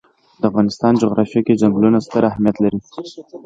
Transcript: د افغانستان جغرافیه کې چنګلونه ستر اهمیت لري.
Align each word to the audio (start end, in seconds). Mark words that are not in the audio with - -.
د 0.39 0.41
افغانستان 0.51 0.93
جغرافیه 1.03 1.41
کې 1.45 1.59
چنګلونه 1.61 1.97
ستر 2.05 2.23
اهمیت 2.31 2.55
لري. 2.63 2.79